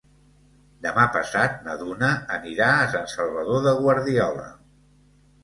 Demà 0.85 1.03
passat 1.17 1.59
na 1.67 1.75
Duna 1.81 2.09
anirà 2.39 2.71
a 2.79 2.89
Sant 2.95 3.07
Salvador 3.13 3.63
de 3.69 3.77
Guardiola. 3.83 4.49